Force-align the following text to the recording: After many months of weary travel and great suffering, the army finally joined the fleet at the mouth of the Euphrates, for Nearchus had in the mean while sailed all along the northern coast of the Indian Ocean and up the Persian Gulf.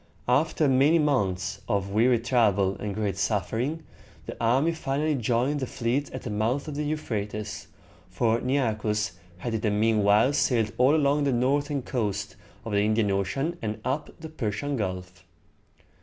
After 0.27 0.67
many 0.67 0.97
months 0.97 1.61
of 1.69 1.91
weary 1.91 2.17
travel 2.17 2.75
and 2.79 2.95
great 2.95 3.17
suffering, 3.17 3.83
the 4.25 4.35
army 4.43 4.71
finally 4.71 5.13
joined 5.13 5.59
the 5.59 5.67
fleet 5.67 6.11
at 6.11 6.23
the 6.23 6.31
mouth 6.31 6.67
of 6.67 6.73
the 6.73 6.81
Euphrates, 6.83 7.67
for 8.09 8.39
Nearchus 8.41 9.11
had 9.37 9.53
in 9.53 9.61
the 9.61 9.69
mean 9.69 10.01
while 10.01 10.33
sailed 10.33 10.71
all 10.79 10.95
along 10.95 11.25
the 11.25 11.31
northern 11.33 11.83
coast 11.83 12.35
of 12.65 12.71
the 12.71 12.81
Indian 12.83 13.11
Ocean 13.11 13.59
and 13.61 13.79
up 13.85 14.09
the 14.19 14.29
Persian 14.29 14.75
Gulf. 14.75 15.23